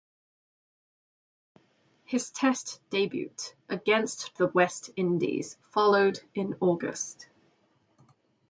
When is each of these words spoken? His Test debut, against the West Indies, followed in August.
His 2.05 2.31
Test 2.31 2.81
debut, 2.89 3.29
against 3.69 4.35
the 4.35 4.47
West 4.47 4.89
Indies, 4.95 5.59
followed 5.69 6.19
in 6.33 6.57
August. 6.59 7.29